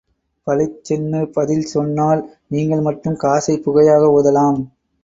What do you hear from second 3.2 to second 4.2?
காசைப் புகையாக